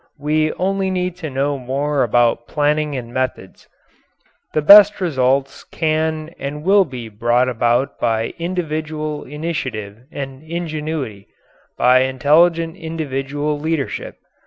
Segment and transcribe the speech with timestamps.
[0.17, 3.67] We only need to know more about planning and methods.
[4.51, 11.27] The best results can and will be brought about by individual initiative and ingenuity
[11.77, 14.15] by intelligent individual leadership.